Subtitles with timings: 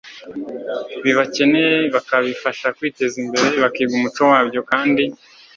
[1.03, 5.03] bibakeneye bakabifasha kwiteza imbere, bakiga umuco wabyo kandi